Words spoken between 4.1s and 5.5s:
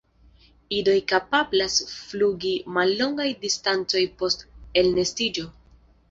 post elnestiĝo.